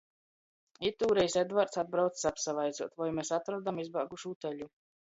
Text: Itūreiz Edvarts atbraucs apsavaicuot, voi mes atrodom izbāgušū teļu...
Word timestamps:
Itūreiz 0.89 1.35
Edvarts 1.43 1.83
atbraucs 1.83 2.27
apsavaicuot, 2.33 2.99
voi 3.05 3.13
mes 3.21 3.35
atrodom 3.41 3.85
izbāgušū 3.87 4.39
teļu... 4.45 4.75